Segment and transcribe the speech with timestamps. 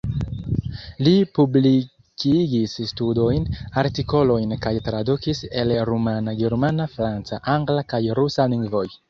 [1.07, 3.45] Li publikigis studojn,
[3.83, 8.85] artikolojn kaj tradukis el rumana, germana, franca, angla kaj rusa lingvoj.